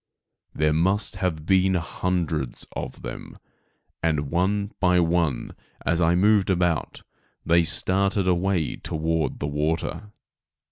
[0.55, 3.37] There must have been hundreds of them,
[4.01, 5.51] and, one by one,
[5.85, 7.03] as I moved about,
[7.45, 10.11] they started away toward the water.